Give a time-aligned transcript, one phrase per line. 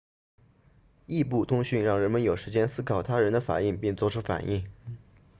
[1.05, 4.67] 异步通讯让人们有时间思考他人的反应并作出反应